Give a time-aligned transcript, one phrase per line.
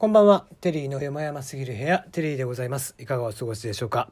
[0.00, 0.46] こんばんは。
[0.62, 2.94] テリーの山々すぎる部屋、テリーでございます。
[2.98, 4.10] いかがお過ごしでしょうか？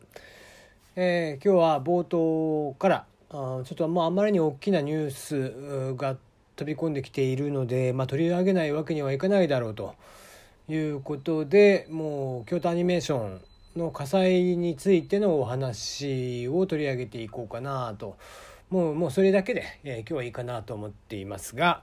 [0.97, 6.19] えー今日は冒頭から、あちょっともうあまりに大きなニュースが
[6.57, 9.95] 飛び込んできているので、まあ、取り上げないわけにはいかないだろうと
[10.69, 13.41] いうことで、もう京都アニメーション
[13.75, 18.19] の火災についてのお話を取り上げていこうかなと。
[18.69, 21.83] もうもうそれだけで、えー今日はいいかなと思っていますが、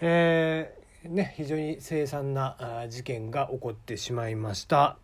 [0.00, 4.96] えーね、非常に凄惨な事件が起こってしまいました。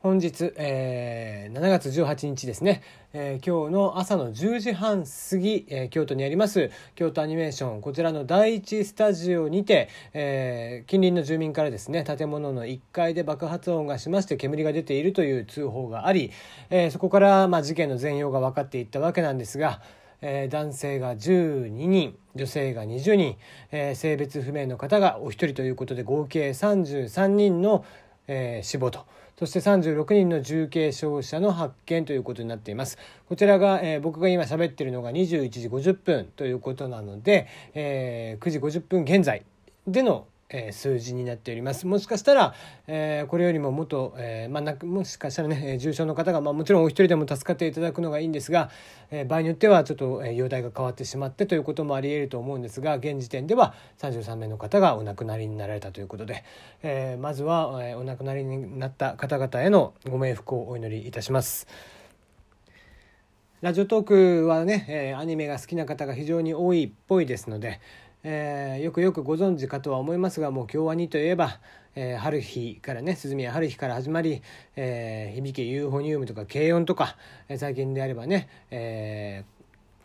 [0.00, 2.82] 本日、えー7月18日ですね、
[3.12, 16.30] えー今日の朝の10時半過ぎ、えー京都にあります京都アニメーションこちらの第一スタジオにて、えー近隣の住民からですね建物の1階で爆発音がしまして煙が出ているという通報があり、
[16.70, 19.82] えーそこから、まあ、事件の全容が分かっていったわけなんですが、
[20.20, 23.36] えー男性が12人女性が20人、
[23.70, 27.84] えー性別不明の方がお一人ということで合計33人の、
[28.26, 29.06] えー死亡と。
[29.38, 32.98] そして36人の重軽傷者の発見ということになっています。
[33.28, 39.42] こちらが、えー僕が今喋ってるのが21時50分ということなので、えー9時50分現在
[39.86, 42.54] でのえ数字になっておりますもしかしたら、
[42.86, 48.70] えーこれよりももっと、えーまあ、なくもしかしたらねえ重症の方が、まあ、もちろんお一人でも助かっていただくのがいいんですが、
[49.10, 56.44] えー場合によってはちょっと、え容体が変わってしまってということもありえると思うんですが現時点では33名の方がお亡くなりになられたということで、
[56.82, 61.66] えまずは、えお亡くなりになった方々へのご冥福をお祈りいたします。
[63.60, 67.80] ラジオトークはね、えアニメが好きな方が非常に多いっぽいですので、
[68.24, 71.60] えーよくよくご存知かとは思いますがもう京アニといえば、
[71.94, 74.42] えー春日からね鈴宮春日から始まり、
[74.76, 77.16] えー響けユーフォニウムとか軽音とか、
[77.48, 79.58] えー最近であればね、えー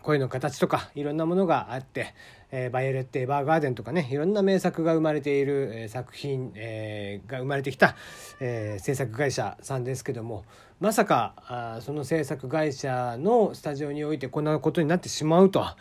[0.04, 2.14] 声の形とかいろんなものがあって
[2.52, 7.96] 「えーバイオレット・エヴァーガーデン」とかねいろんな名作が生まれている、えー作品、えーが生まれてきた、
[8.42, 10.44] えー制作会社さんですけども
[10.82, 15.78] まさかあその制作会社のスタジオにおいてこんなことになってしまうとは。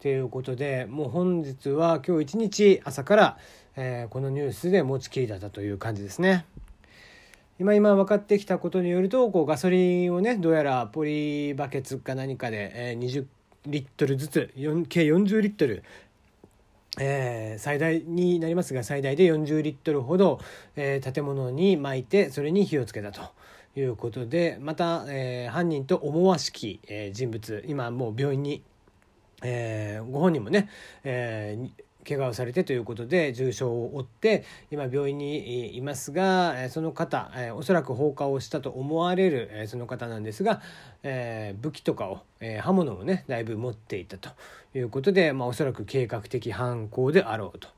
[0.00, 3.38] ということでもう本日は今日一日朝から、
[3.76, 6.44] えーこのニュースで持ちきりだったという感じですね。
[7.58, 13.24] 今今分かってきたことによるとこうガソリンをねどうやらポリバケツか何かで、えー20
[13.66, 15.82] リットルずつ4計40リットル
[17.00, 20.40] えー最大になりますが最大で40リットルほど、
[20.76, 23.22] えー建物に巻いてそれに火をつけたと
[23.74, 28.62] いうことでまた、えー犯人と思わしき、えー人物今もう病院に、
[29.42, 30.68] えーご本人もね、
[31.04, 31.70] えー
[32.08, 40.62] 怪我をされてということで重傷を負って今病院にいますがその方、えーおそらく放火をしたと思われる、えーその方なんですが、
[41.02, 44.30] えー武器とかを、えー刃物をねだいぶ持っていたと
[44.74, 47.68] いうことで、まあ、おそらく計画的犯行であろうと。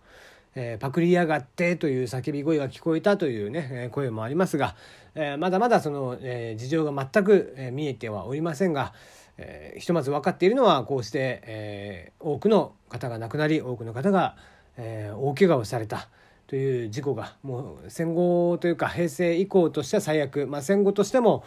[0.55, 4.77] えーパクリやがってという叫び声が聞こえたというね、えー声もありますが、
[5.15, 8.93] えーまだまだその、えー事情が全く、えー見えてはおりませんが、
[9.39, 14.37] えーひとまず分かっているのはこうして、えー多くの方が亡くなり多くの方が、
[14.77, 16.09] えー大怪我をされた
[16.49, 21.45] という事故がもう戦後というか平成以降としては最悪、まあ、戦後としても、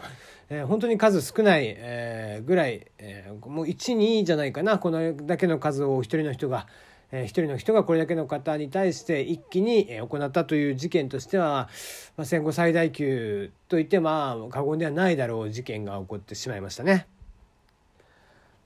[0.48, 6.66] えー本当に数少ない、えーぐらい、えーもう12じゃないかなこのだけの数を一人の人が。
[7.14, 11.68] えー一人の人がこれだけの方に対して一気に行ったという事件としては、
[12.16, 17.06] まあ、戦後最大級といってまあ過言ではないだろう事件が起こってしまいましたね。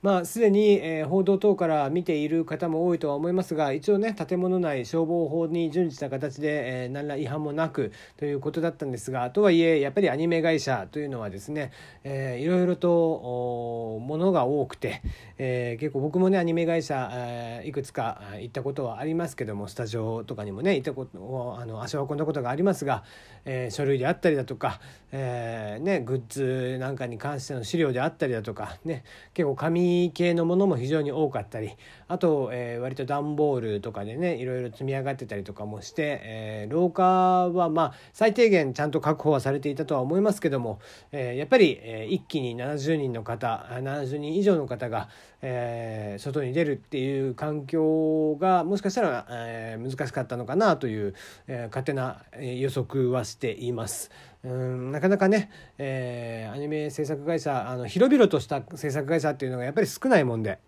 [0.03, 11.71] まあ、すでに、えー報道等から見ている方も多いとは思いますが一応ね建物内消防法に準じた形で、えー何ら違反もなくということだったんですがとはいえやっぱりアニメ会社というのはですね、
[12.03, 15.01] えーいろいろとものが多くて、
[15.39, 23.03] えー結構僕もねアニメ会社、えーいくつか行ったことはありますけどもスタジオとかにもね行ったことをあの足を運んだことがありますが、
[23.45, 24.79] えー書類であったりだとか、
[25.11, 29.03] えーね、グッズなんかに関しての資料であったりだとか、ね、
[29.33, 31.71] 結構紙系のものも非常に多かったり
[32.07, 40.79] あと、えー割と段ボールとかでねいろいろ積み上がってたりとかもして、えー廊下はまあ最低限ちゃんと確保はされていたとは思いますけども、
[41.11, 45.09] えーやっぱり、えー一気に70人の方70人以上の方が、
[45.41, 51.13] えー外に出るっていう環境がもしかしたら、えー難しかったのかなという、
[51.47, 54.11] えー勝手な予測はしています。
[54.43, 60.59] うんなかなかね、えーアニメ制作会社あの広々とした制作会社っていうのがやっぱり少ないもんで。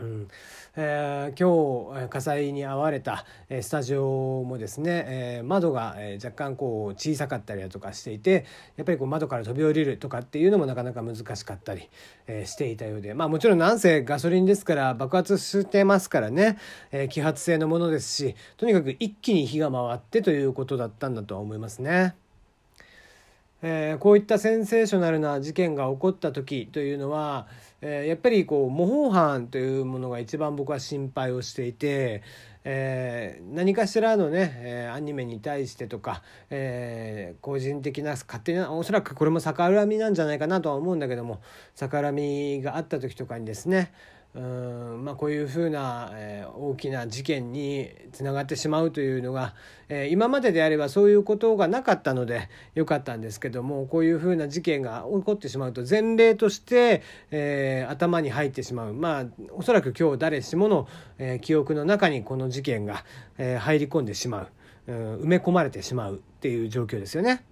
[0.00, 0.28] うん
[0.76, 8.46] えー、今日火災に遭われたスタジオもですね、えー、窓が若干こう小さかったりだとかしていて
[8.76, 11.88] やっぱりこう窓から飛び降りるとかっていうのもなかなか難しかったり、
[12.28, 16.58] えー、していたようでまあもちろんなんせガソリンですから爆発してますからね、
[16.92, 22.14] え、揮発性のものですしとにかく一気に火が回ってということだったんだとは思いますね。
[23.60, 27.48] えー、こういったセンセーショナルな事件が起こった時というのは、
[27.80, 32.22] えー、やっぱりこう模倣犯というものが一番僕は心配をしていて、
[32.62, 41.40] えー、何かしらのね、えアニメに対してとか、え個人的な勝手なおそらくこれも逆恨みなんじゃないかなとは思うんだけども
[41.74, 43.92] 逆恨みがあった時とかにですね
[44.34, 49.54] うんまあ、こういうふうな、えー、大きな事件につながってしまうというのが、
[49.88, 60.88] えー、今までであればそういうことがなかったのでよかったんですけどもこういうふうな事件が起こってしまうと前例として、えー、頭に入ってしまうまあおそらく今日誰しもの、
[61.18, 63.04] えー、記憶の中にこの事件が、
[63.38, 67.44] えー、入り込んでしまう、うん、埋め込まれてしまうっていう状況ですよね。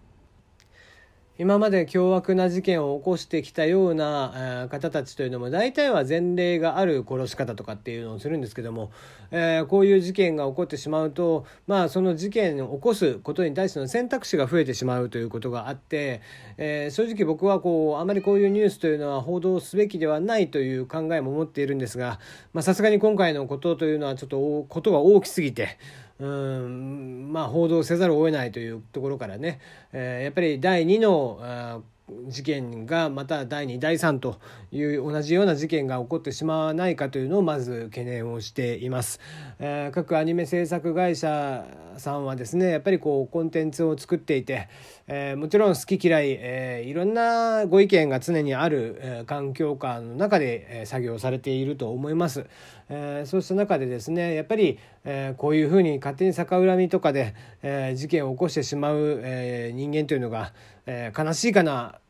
[1.39, 8.91] 今まで凶悪な事件を起こしてきたような方たちというのも大体は前例がある殺し方とかっていうのをするんですけども、
[9.31, 16.23] えー、こういう事件が起こってしまうとまあその事件を起こすことに対しての選択肢が増えてしまうということがあって、
[16.57, 22.19] えー、正直僕はこうあまりこういうニュースというのは報道すべきではないという考えも持っているんですが
[22.61, 25.77] さすがに今回のことというのはちょっとことが大きすぎて。
[26.19, 29.61] うんまあ報道せざるを得ないというところからね、
[29.93, 31.83] えー、やっぱり第2の
[32.29, 34.39] 事件がまた第2第3と
[34.71, 39.21] いう同じような事件が起こってしまわないかというのをまず懸念をしています、
[39.59, 41.67] えー、各アニメ制作会社
[41.99, 44.69] さんはですねやっぱりこうコンテンツを作っていて、
[45.09, 52.47] えー、もちろん好き嫌い、えー、いろんなご意見が常にある、えー、環境下の中で、え、作業されていると思います、
[52.89, 60.53] え、そうした中でですねやっぱり、え、こういうふうに勝手に逆恨みとかで、え、事件を起こしてしまう、え、人間というのが、
[60.87, 62.01] え、悲しいかな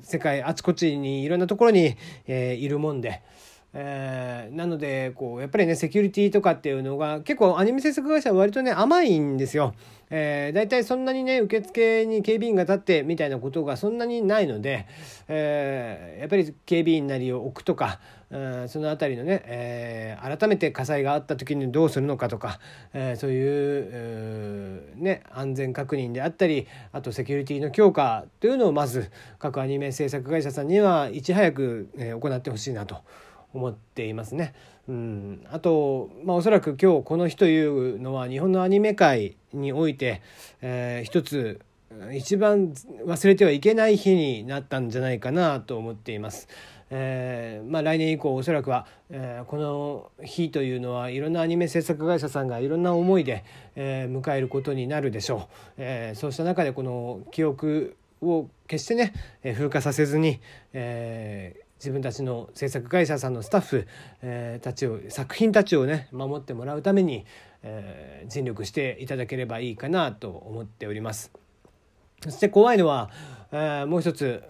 [0.00, 1.94] 世界あちこちにいろんなところに、
[2.26, 3.20] え、いるもんで。
[3.74, 9.74] えー、なのでこうやっぱりねセキュリティとかっていうのが結構アニメ制作会社は割とね甘いんですよ。
[10.10, 14.86] えー、大体そんなにね受付に警備員が立ってみたいなことがそんなにないので、
[15.28, 18.00] えー、やっぱり警備員なりを置くとか、
[18.30, 22.58] うん、その辺りのね、えー、改めて火災があった時にどうするのかとか、
[22.94, 33.02] えー、そういうう、ね、安全確認であったりあとセキュリティの強化というのをまず各アニメ制作会社さんにはいち早く、えー、行ってほしいなと。
[33.54, 34.54] 思っていますね。
[34.88, 40.22] うん、あと、まあ、おそらく今日この日というのは日本のアニメ界において、
[40.62, 41.60] えー、一つ
[42.14, 42.72] 一番
[43.06, 46.48] 忘れてはいけない日になったんじゃないかなと思っています。
[46.90, 53.44] えーまあ、来年以降おそらくは、えー、この日というのはいろんなアニメ制作会社さんがいろんな思いで、
[53.76, 59.12] えー、迎えることになるでしょう、えー、そうした中でこの記憶を決してね、
[59.42, 60.40] えー、風化させずに、
[60.72, 63.86] えー、自分たちの制作会社さんのスタッフ、
[64.22, 67.24] えー、たちを作品たちをね守ってもらうために、
[67.62, 71.32] えー、尽力していただければいいかなと思っております。
[72.22, 73.10] そして怖いのは、
[73.52, 74.42] えー、もう一つ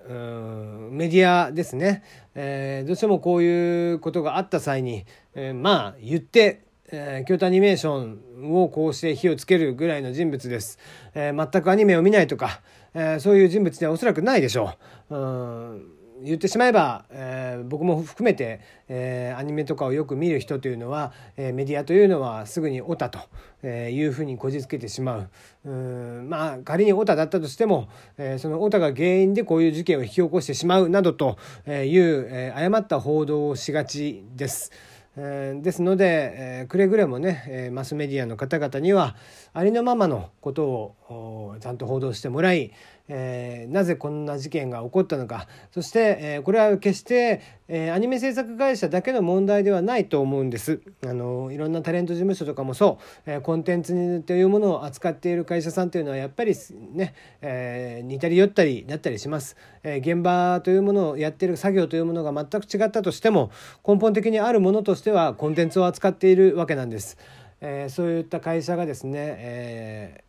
[0.90, 2.02] メディアですね、
[2.34, 5.04] えー、どうしてもこういうことがあった際に、
[5.34, 10.78] えー、まあ言ってえー、京都アニメーションをこうして火をつけるぐらいの人物です、
[11.14, 12.62] えー、全くアニメを見ないとか、
[12.94, 14.72] えー、そういう人物ではおそらくないでしょ
[15.10, 15.14] う。
[15.14, 23.20] う言ってしまえば、えー、僕も含めて、えー、アニメとかをよく見る人というのは、えー、メディアというのはすぐにオタと、
[23.62, 25.28] えいうふうにこじつけてしまう
[25.64, 34.70] うんまあ仮にオタだったとしても、えそのオタが原因でこういう事件を引き起こしてしまうなどという、え誤った報道をしがちです。
[35.18, 39.16] ですので、えー、くれぐれもね、えー、マスメディアの方々には
[39.52, 42.72] ありのままのことをちゃんと報道してもらい、
[43.08, 45.46] えー、なぜこんな事件が起こったのか。
[45.72, 50.80] そして、えー、これは決して、えー、アニメ制作会社だけの問題ではないと思うんです。
[51.06, 56.54] あのいろんなタレント事務所とかもそう、え、コンテンツというものを扱っている会社さんというのはやっぱり
[56.92, 63.50] ね、え、似たり寄ったりだったりします、え、現場というものをやってる作業というものが全く違ったとしても
[63.86, 67.16] 根本的にあるものとしてはコンテンツを扱っているわけなんです、
[67.60, 70.27] え、そういった会社がですね、えー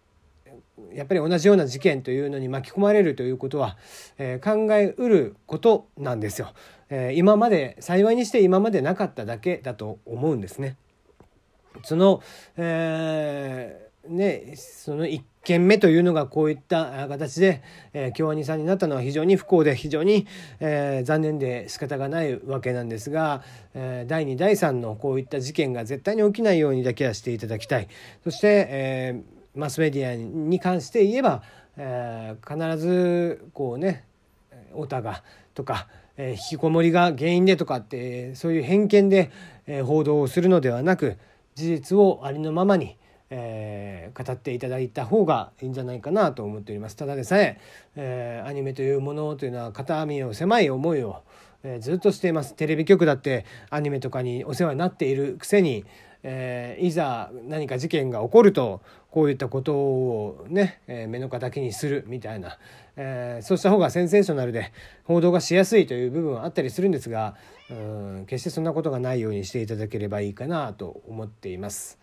[0.93, 3.77] やっぱり同じような事件というのに巻き込まれるということは、
[4.17, 6.53] えー、考えうることなんですよ、
[6.89, 10.77] えー、今まで幸いにして今までなかっただけだと思うんですね。
[11.83, 12.21] その、
[12.57, 17.61] えね、その1件目というのがこういった形で、
[17.93, 20.25] えー、京アニさんになったのは非常に不幸で非常に、
[20.59, 23.43] えー、残念で仕方がないわけなんですが、
[23.73, 27.87] えー、第2第3のこういった事件が絶対に起きないようにだけはしていただきたい
[28.23, 31.43] そして、えー、マスメディアに関して言えば、
[31.77, 34.05] えー、必ずこうね
[34.73, 35.87] オタがとか、
[36.17, 39.31] えー、引きこもりが原因でとかってそういう偏見で、
[39.67, 41.17] えー、報道をするのではなく
[41.55, 42.97] 事実をありのままに
[43.31, 46.95] えー、語っていただいた方がいいんじゃないかなと思っております。
[46.95, 47.59] ただでさえ
[47.95, 51.21] えー、アニメというものというのは肩身を狭い思いを、
[51.63, 52.55] えー、ずっとしています。
[52.55, 55.85] テレビ局だってアニメとかにお世話になっているくせに、
[56.23, 62.57] えー、いざ何か事件が起こるとこういったことをね、えー、目の敵にするみたいな、
[62.95, 64.71] えー、そうした方がセンセーショナルで
[65.03, 67.35] 報道がしやすいという部分はあったりするんですが
[67.71, 67.73] う
[68.21, 71.97] ん決してそんなことがないようにしていただければいいかなと思っています。
[71.97, 71.99] す、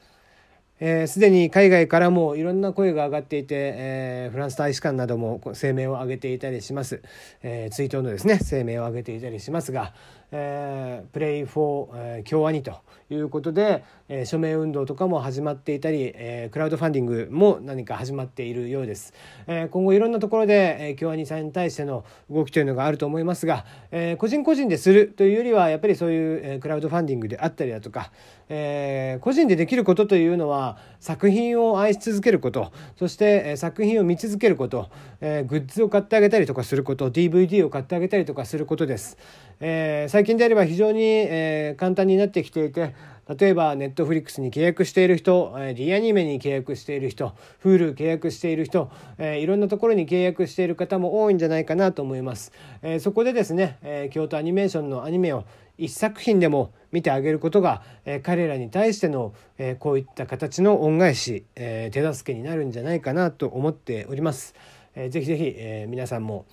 [0.80, 7.02] えー、で、に海外からもいろんな声が上がっていて、えー、フランス大使館なども声明を上げていたりします、
[7.42, 9.94] えー、追悼のですね声明を上げていたりしますが、
[10.33, 12.80] えー、プレイフォー、えー、京アニと
[13.11, 19.14] いうことで、えー、署名運動とかも始まっていたり、えー、クラウドファンディングも何か始まっているようです、
[19.47, 28.11] えー、今後いろんなところで、えー、京アニさんに対しての動きというのがあると思いますが、えー、個人個人でするというよりはやっぱりそういう、えー、クラウドファンディングであったりだとか、
[28.49, 34.90] えー、個人でできることというのは作品を愛し続けることそして、えー、作品を見続けること、
[35.21, 39.16] えー、グッズを買ってあげたりとかすること DVD を買ってあげたりとかすることです。
[39.60, 42.94] えー、最近であれば非常に、えー、簡単になってきていて
[43.28, 47.34] 例えばネットフリックスに契約している人、えー、D アニメに契約している人
[47.64, 55.44] Hulu 契約している人、えー、いろんなところに契約している方も多いんじゃないかなと思います、えー、そこでですね、えー、京都アニメーションのアニメを
[55.78, 64.54] 一作品でも見てあげることが、えー、彼らに対しての、えー、こういった形の恩返し、えー、手助けになるんじゃないかなと思っております。
[64.94, 66.46] えー、ぜひぜひ、えー、皆さんも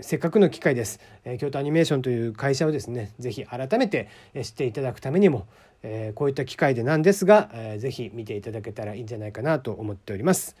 [0.00, 4.08] せっかくの機会です、え、京都アニメーションという会社をですねぜひ改めて
[4.42, 5.46] 知っていただくためにも、
[5.82, 10.56] え、こういった機会でなんですが、えー、ぜひ見ていただけたらいいんじゃないかなと思っております。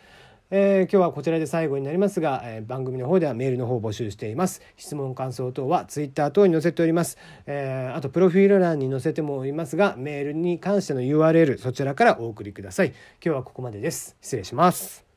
[0.50, 4.62] えー、今日はこちらで最後になりますが、えー、番組の方ではメールの方を募集しています。
[4.76, 12.88] 質問感想等はツイッター等に載せております、えー、あとプロフィール欄に載せてもおりますがメールに関しての URL そちらからお送りください。
[12.88, 14.16] 今日はここまでです。
[14.22, 15.07] 失礼します。